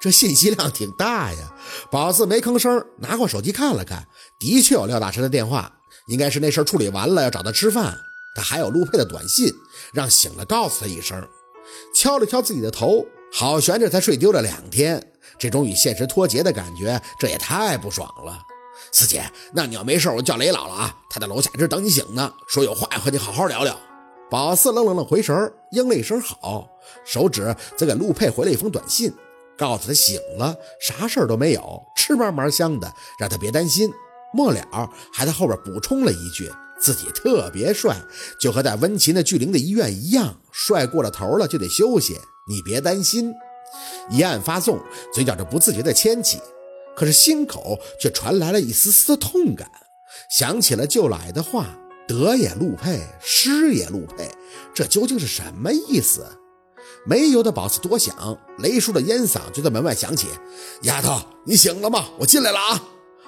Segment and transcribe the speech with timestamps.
[0.00, 1.54] 这信息量挺大呀。
[1.90, 4.08] 宝四没吭声，拿过手机看了看，
[4.38, 5.70] 的确有廖大神的电话，
[6.08, 7.98] 应该是那事处理完了要找他吃饭。
[8.34, 9.52] 他还有陆佩的短信，
[9.92, 11.28] 让醒了告诉他一声。
[11.94, 18.38] 敲了敲自己的头，好悬着才睡丢了两天，这种与现实脱节的感觉，这也太不爽了。
[18.92, 23.78] 四姐，那你要没事，我叫雷姥姥啊，她在楼下这等你醒呢，说有话要和你好好聊聊。
[24.30, 26.66] 宝四愣愣愣回神，应了一声好，
[27.04, 29.12] 手指则给陆佩回了一封短信，
[29.60, 33.90] 告诉他醒了，啥事儿都没有，吃嘛嘛香的，让他别担心。
[34.32, 36.50] 末了还在后边补充了一句。
[36.80, 37.94] 自己特别帅，
[38.40, 42.18] 就和在温琴的巨灵的医院一样，帅过了头了就得休息。
[42.48, 43.34] 你别担心。
[44.08, 44.80] 一按发送，
[45.12, 46.40] 嘴角就不自觉的牵起，
[46.96, 49.70] 可是心口却传来了一丝丝的痛感，
[50.30, 54.30] 想起了舅老爷的话：得也陆配，失也陆配，
[54.74, 56.24] 这究竟是什么意思？
[57.06, 60.28] 没由得宝四多想，雷叔的烟嗓就在门外响起
[60.82, 62.08] ：“丫头，你醒了吗？
[62.18, 62.82] 我进来了啊。”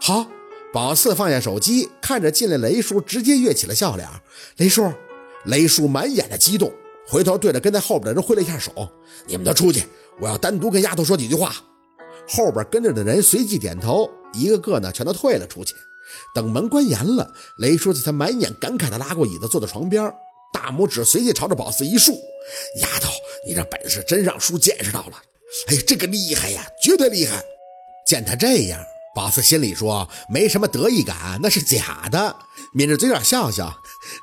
[0.00, 0.26] 好。
[0.72, 4.08] 宝四放下手机，看着进来雷叔，直接跃起了笑脸。
[4.56, 4.92] 雷叔，
[5.44, 6.72] 雷叔满眼的激动，
[7.06, 8.72] 回头对着跟在后边的人挥了一下手
[9.28, 9.86] ：“你们都出去，
[10.20, 11.54] 我要单独跟丫头说几句话。”
[12.28, 15.76] 后边跟着的人随即点头，一个个呢全都退了出去。
[16.34, 20.12] 等门关严了，雷叔这才满眼感慨的拉过椅子坐在床边，
[20.54, 22.12] 大拇指随即朝着宝四一竖
[22.80, 23.10] ：“丫头，
[23.44, 25.20] 你这本事真让叔见识到了！
[25.66, 27.44] 哎，这个厉害呀，绝对厉害！”
[28.06, 28.80] 见他这样。
[29.16, 32.36] 宝四心里说：“没什么得意感，那是假的。”
[32.72, 33.74] 抿着嘴角笑笑：“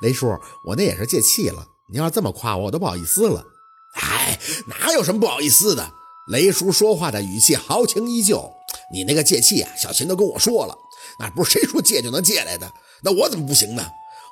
[0.02, 1.68] 雷叔，我那也是借气了。
[1.92, 3.44] 你要这么夸我，我都不好意思了。”
[4.02, 5.92] 哎，哪有什么不好意思的？
[6.30, 8.54] 雷叔说话的语气豪情依旧
[8.94, 10.78] ：“你那个借气啊，小琴都跟我说了，
[11.20, 12.72] 那不是谁说借就能借来的。
[13.04, 13.86] 那我怎么不行呢？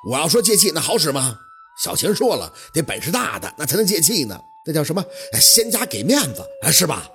[0.08, 1.36] 我要说借气，那好使吗？
[1.82, 4.38] 小琴说了，得本事大的那才能借气呢。
[4.66, 5.02] 那叫什么？
[5.40, 7.08] 仙家给面子啊，是吧？”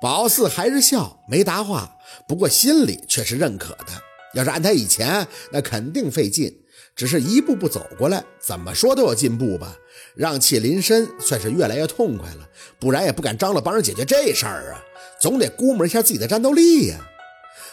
[0.00, 1.96] 宝四还是笑，没答话。
[2.28, 3.86] 不过心里却是认可的。
[4.34, 6.52] 要是按他以前，那肯定费劲。
[6.94, 9.76] 只是一步步走过来，怎么说都有进步吧。
[10.14, 12.48] 让气临身，算是越来越痛快了。
[12.78, 14.82] 不然也不敢张罗帮人解决这事儿啊，
[15.20, 16.98] 总得估摸一下自己的战斗力呀。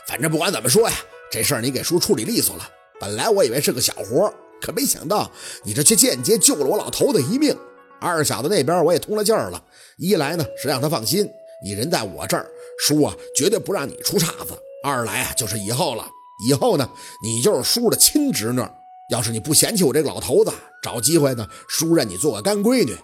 [0.08, 0.96] 反正不管怎么说呀，
[1.32, 2.68] 这事儿你给叔处理利索了。
[3.00, 5.30] 本来我以为是个小活，可没想到
[5.64, 7.58] 你这却间接救了我老头子一命。
[8.00, 9.64] 二小子那边我也通了劲儿了，
[9.98, 11.30] 一来呢是让他放心。
[11.64, 12.46] 你人在我这儿，
[12.80, 14.58] 叔啊，绝对不让你出岔子。
[14.84, 16.08] 二来啊，就是以后了，
[16.48, 16.90] 以后呢，
[17.24, 18.64] 你就是叔的亲侄女。
[19.12, 20.52] 要是你不嫌弃我这个老头子，
[20.82, 22.98] 找机会呢，叔认你做个干闺女。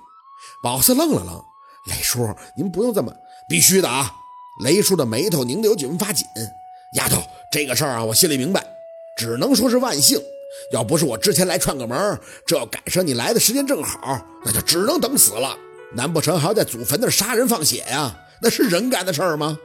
[0.64, 1.44] 宝四愣了愣，
[1.88, 3.14] 雷叔，您不用这么，
[3.48, 4.12] 必须的啊！
[4.64, 6.26] 雷叔的眉头拧得有几分发紧。
[6.96, 8.66] 丫头，这个事儿啊，我心里明白，
[9.18, 10.20] 只能说是万幸。
[10.72, 15.58] 要不是我之前来串个门，这要赶上你来的时间正好，那就只能等死了。
[15.94, 18.16] 难不成还要在祖坟那杀人放血呀？
[18.42, 19.58] 那是人干的事儿吗？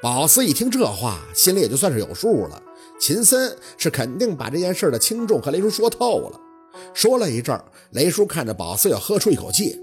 [0.00, 2.62] 宝四一听这话，心里也就算是有数了。
[3.00, 6.40] 秦森是肯定把这件事的轻重和雷叔说透了。
[6.94, 9.76] 说了一阵，雷叔看着宝四，要喝出一口气。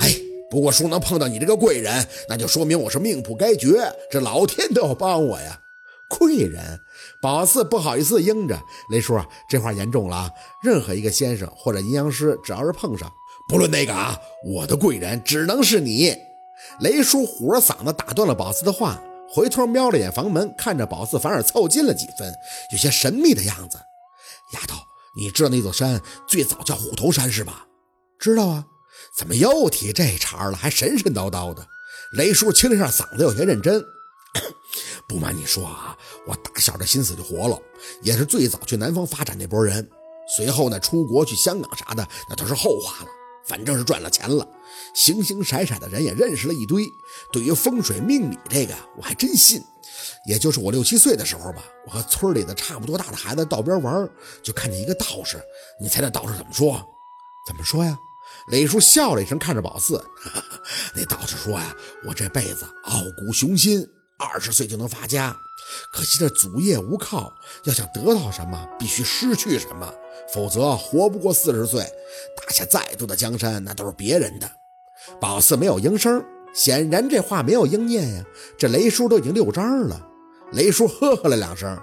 [0.00, 0.14] 哎，
[0.50, 5.60] 不过叔能碰到你这个贵人，那就说明我是命不该绝，这老天都要帮我呀。
[6.08, 6.80] 贵人，
[7.20, 8.58] 宝四不好意思应着。
[8.88, 10.30] 雷叔，这话严重了啊！
[10.62, 13.12] 任何一个先生或者阴阳师，只要是碰上，
[13.48, 16.16] 不论那个啊，我的贵人只能是你。
[16.80, 22.32] 雷叔虎着嗓子打断了宝四的话，回头瞄了眼房门，看着宝四，反而凑近了几分，
[22.72, 23.78] 有些神秘的样子。
[24.54, 24.76] 丫头，
[25.16, 27.66] 你知道那座山最早叫虎头山是吧？
[28.18, 28.64] 知道啊，
[29.14, 30.56] 怎么又提这茬了？
[30.56, 31.66] 还神神叨叨的。
[32.12, 33.84] 雷叔清了下嗓子，有些认真。
[35.10, 37.60] 不瞒你说啊，我打小的心思就活了，
[38.00, 39.90] 也是最早去南方发展那波人。
[40.36, 43.10] 随后呢，出国去香港啥的，那都是后话了。
[43.44, 44.46] 反正是赚了钱了，
[44.94, 46.86] 形形色色的人也认识了一堆。
[47.32, 49.60] 对于风水命理这个，我还真信。
[50.26, 54.08] 也就是我六七岁的时候吧，我和村里的差不多大的孩子道边玩，
[54.44, 55.42] 就看见一个道士。
[55.82, 56.80] 你猜那道士怎么说？
[57.44, 57.98] 怎么说呀？
[58.46, 60.00] 雷叔笑了一声，看着宝四，
[60.94, 61.74] 那道士说呀
[62.06, 63.84] ：“我这辈子傲骨雄心，
[64.20, 65.36] 二十岁就能发家。
[65.90, 67.32] 可惜这祖业无靠，
[67.64, 69.92] 要想得到什么，必须失去什么。”
[70.32, 71.84] 否则活不过四十岁，
[72.36, 74.48] 打下再多的江山，那都是别人的。
[75.20, 76.24] 宝四没有应声，
[76.54, 78.24] 显然这话没有应验呀。
[78.56, 80.00] 这雷叔都已经六张了。
[80.52, 81.76] 雷叔呵呵了两声，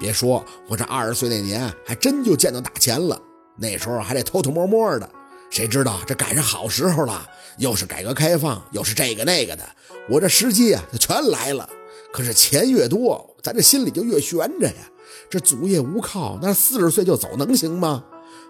[0.00, 3.20] 别说，我这二十岁那年还真就见到大钱了。
[3.56, 5.08] 那时候还得偷偷摸摸的，
[5.50, 7.24] 谁知道这赶上好时候了，
[7.58, 9.64] 又是改革开放，又是这个那个的，
[10.08, 11.68] 我这时机啊就全来了。
[12.12, 14.90] 可是钱越多，咱这心里就越悬着呀。
[15.30, 18.04] 这祖业无靠，那四十岁就走能行吗？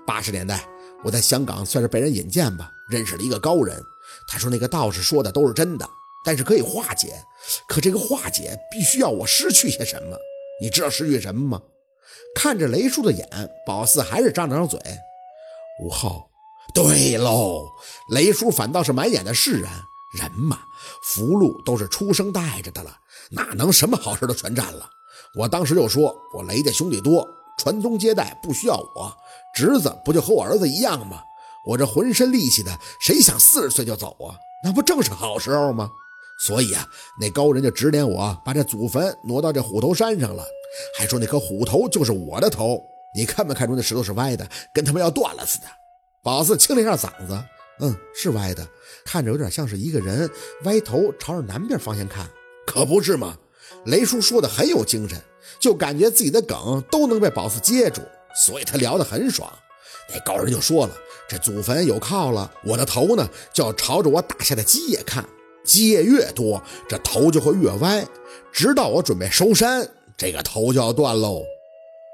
[0.07, 0.65] 八十年代，
[1.05, 3.81] 我在香港算是被人引荐吧，认识了一个高人。
[4.29, 5.89] 他说那个道士说的都是真的，
[6.25, 7.13] 但是可以化解。
[7.69, 10.17] 可这个化解必须要我失去些什么？
[10.61, 11.63] 你知道失去什么吗？
[12.35, 13.29] 看着雷叔的眼，
[13.67, 14.81] 宝四还是张了张嘴。
[15.83, 16.29] 吴昊，
[16.75, 17.71] 对喽，
[18.09, 19.71] 雷叔反倒是满眼的释然。
[20.13, 20.59] 人嘛，
[21.03, 22.95] 福禄都是出生带着的了，
[23.31, 24.87] 哪能什么好事都全占了？
[25.35, 27.27] 我当时就说，我雷家兄弟多，
[27.57, 29.11] 传宗接代不需要我，
[29.55, 31.23] 侄子不就和我儿子一样吗？
[31.67, 34.37] 我这浑身力气的，谁想四十岁就走啊？
[34.63, 35.91] 那不正是好时候吗？
[36.39, 36.87] 所以啊，
[37.19, 40.45] 那高人就指点我把这祖坟挪到这虎头山上了，
[40.99, 42.79] 还说那颗虎头就是我的头。
[43.15, 45.67] 你看没看出那石头是歪的，跟他们要断了似的？
[46.23, 47.37] 宝四清了一下嗓子，
[47.81, 48.65] 嗯，是歪的，
[49.05, 50.31] 看着有点像是一个人
[50.63, 52.31] 歪头朝着南边方向看，
[52.65, 53.37] 可不是吗？
[53.87, 55.21] 雷叔说的很有精神，
[55.59, 58.03] 就感觉自己的梗都能被宝四接住，
[58.37, 59.53] 所以他聊得很爽。
[60.15, 60.97] 那高人就说了，
[61.29, 65.29] 这祖坟有靠了，我的头呢就要朝着我打下的基业看，
[65.65, 68.07] 基业越多，这头就会越歪，
[68.53, 71.43] 直到我准备收山，这个头就要断喽。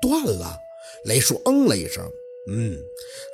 [0.00, 0.56] 断了。
[1.05, 2.05] 雷叔嗯了一声，
[2.50, 2.77] 嗯，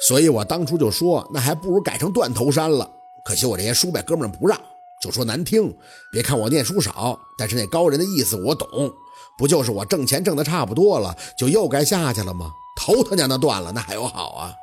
[0.06, 2.90] 所以我当初就说，那还不如改成断头山了。
[3.24, 4.60] 可惜我这些叔伯哥们不让，
[5.00, 5.74] 就说难听。
[6.12, 8.92] 别看我念书少，但是那高人的意思我懂。
[9.36, 12.50] 不就是我挣钱挣的差不多了，就又该下去了吗？
[12.76, 14.54] 头他娘的断了，那还有好啊？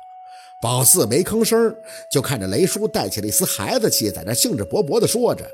[0.62, 1.74] 宝四没吭声，
[2.12, 5.44] 就看着雷叔带起了一丝孩子气，在那兴致勃勃地说着。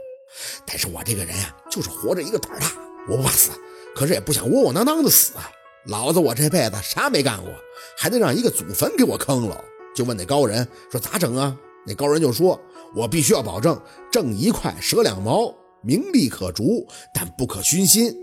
[0.67, 2.71] 但是我这个人啊，就是活着一个胆大，
[3.09, 3.51] 我不怕死，
[3.94, 5.51] 可是也不想窝窝囊囊的死啊。
[5.88, 7.50] 老子我这辈子啥没干过，
[7.96, 9.64] 还得让一个祖坟给我坑了？
[9.96, 11.56] 就问那高人说咋整啊？
[11.87, 12.61] 那高人就说
[12.94, 13.81] ：“我必须要保证
[14.12, 15.50] 挣一块舍两毛，
[15.82, 18.14] 名利可逐，但不可熏心。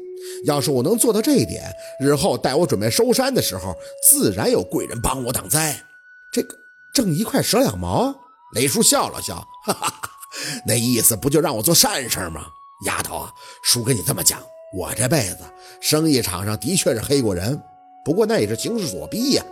[0.45, 3.75] 要是我能做到这一点，日后待我准备收山的时候，
[4.07, 5.75] 自然有贵人帮我挡灾。”
[6.31, 6.56] 这个
[6.94, 8.13] 挣一块舍两毛，
[8.53, 10.09] 雷叔笑了笑，哈哈哈，
[10.68, 12.45] 那意思不就让我做善事吗？
[12.85, 13.33] 丫头啊，
[13.63, 14.39] 叔跟你这么讲。
[14.75, 15.38] 我这辈子
[15.80, 17.62] 生意场上的确是黑过人，
[18.04, 19.45] 不过那也是形势所逼呀。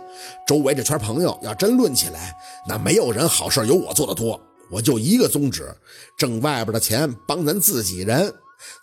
[0.46, 2.36] 周围这圈朋友要真论起来，
[2.68, 4.38] 那没有人好事有我做的多。
[4.70, 5.74] 我就一个宗旨，
[6.18, 8.34] 挣外边的钱帮咱自己人。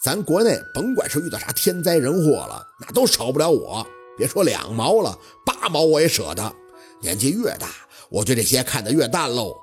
[0.02, 3.86] 咱国内甭管是遇到啥天灾人祸了，那都少不了我。
[4.18, 5.16] 别说两毛了，
[5.46, 6.56] 八毛我也舍得。
[7.02, 7.68] 年纪越大，
[8.10, 9.56] 我对这些看得越淡喽。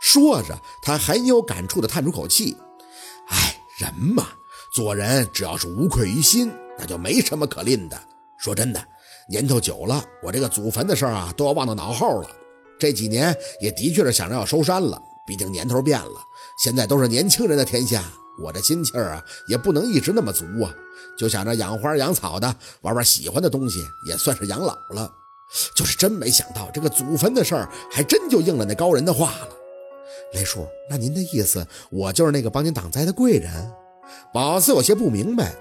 [0.00, 2.54] 说着，他很有感触地叹出口气
[3.28, 4.28] ：“哎，人嘛。”
[4.78, 8.00] 做人只要是无愧于心，那就没什么可吝的。
[8.36, 8.80] 说真的，
[9.28, 12.30] 年头久了，我这个祖坟的事儿啊，都要忘到脑后了。
[12.78, 14.96] 这几年也的确是想着要收山了，
[15.26, 16.20] 毕竟年头变了，
[16.62, 18.04] 现在都是年轻人的天下，
[18.40, 20.72] 我这心气儿啊，也不能一直那么足啊。
[21.18, 25.10] 就想着养花养草的，玩玩喜欢的东西，也算是养老了。
[25.74, 29.48] 就是真没想到，这个祖坟的事儿，还真就应了那高人的话了。
[30.34, 33.68] 雷叔，那您的意思，我就是那个帮您挡灾的贵人？
[34.32, 35.54] 宝四有些不明白，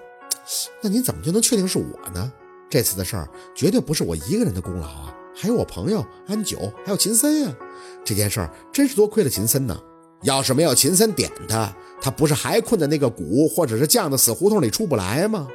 [0.82, 2.32] 那您怎么就能确定是我呢？
[2.70, 7.56] 这次的事儿绝对不是我一个人的功劳啊，还有我朋友安九，还有秦森呀。
[8.04, 9.80] 这件事儿真是多亏了秦森呢。
[10.24, 15.48] 要是没有秦森点他，他不是还困在那个谷或者是酱的死胡同里出不来吗？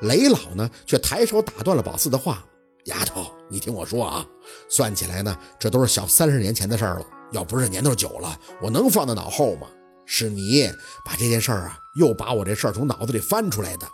[0.00, 2.44] 雷老呢，却抬手打断了宝四的话
[2.86, 4.26] ：“丫头，你听我说啊，
[4.68, 7.06] 算起来呢，这都是小三十年前的事儿了。
[7.32, 9.66] 要不是年头久了，我能放在脑后吗？”
[10.10, 10.66] 是你
[11.04, 13.86] 把这件事儿啊，又把我这事儿从脑子里翻出来的。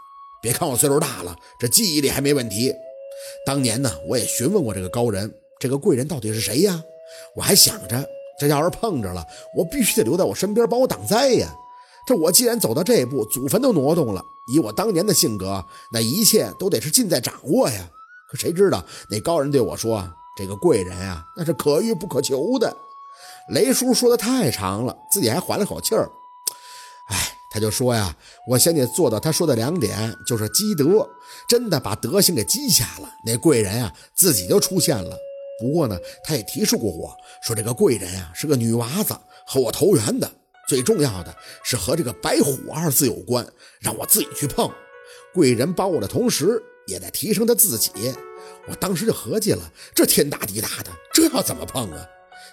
[0.42, 2.72] 别看我岁数大了，这记忆力还没问题。
[3.46, 6.82] 当年呢，我也询问过这个高人，这个贵人到底是谁呀？
[7.34, 8.06] 我还想着，
[8.38, 9.24] 这要是碰着了，
[9.56, 11.48] 我必须得留在我身边帮我挡灾呀。
[12.06, 17.88] 这我既然走到这一步，祖坟都挪动了，以我当年的性格，那一切都得是尽在掌握呀。
[18.30, 22.76] 可谁知道那高人对我说，这个贵人啊，那是可遇不可求的。
[23.48, 26.10] 雷叔说的太长了，自己还缓了口气儿。
[27.54, 28.12] 他就说呀，
[28.48, 31.08] 我先得做到他说的两点，就是积德，
[31.48, 35.16] 真的把德行给积下了，那贵人啊自己就出现了。
[35.60, 39.14] 不过呢，他也提示过我说，这个贵人啊是个女娃子，
[39.46, 40.28] 和我投缘的。
[40.68, 41.32] 最重要的
[41.62, 43.46] 是和这个白虎二字有关，
[43.78, 44.68] 让我自己去碰。
[45.32, 47.92] 贵人帮我的同时，也在提升他自己。
[48.66, 52.04] 我当时就合计了，这天大地大的，这要怎么碰啊？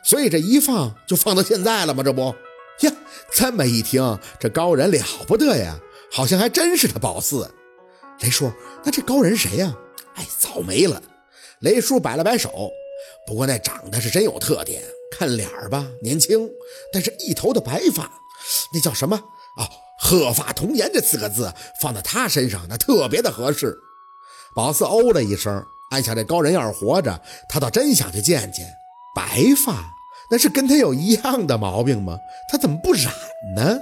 [0.05, 2.03] 所以这一放就放到现在了吗？
[2.03, 2.35] 这不
[2.79, 2.91] 呀，
[3.31, 5.77] 这么一听，这高人了不得呀，
[6.11, 7.49] 好像还真是他宝四。
[8.21, 8.51] 雷叔，
[8.83, 9.75] 那这高人谁呀？
[10.15, 11.01] 哎，早没了。
[11.59, 12.71] 雷叔摆了摆手，
[13.27, 16.49] 不过那长得是真有特点，看脸儿吧，年轻，
[16.91, 18.09] 但是一头的白发，
[18.73, 19.15] 那叫什么？
[19.57, 19.67] 哦，
[19.99, 23.77] 鹤发童颜这四个字放在他身上，那特别的合适。
[24.55, 28.65] 宝四哦了一声，按下这高人要是活着，他倒真想去见见。
[29.15, 29.93] 白发，
[30.31, 32.21] 那是跟他有一样的毛病吗？
[32.47, 33.13] 他怎么不染
[33.55, 33.81] 呢？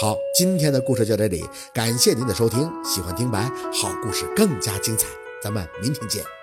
[0.00, 1.44] 好，今天的故事就到这里，
[1.74, 2.70] 感谢您的收听。
[2.84, 5.06] 喜欢听白，好故事更加精彩，
[5.42, 6.35] 咱们明天见。